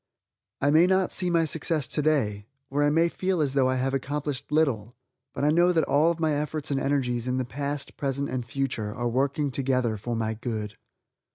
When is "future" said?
8.43-8.95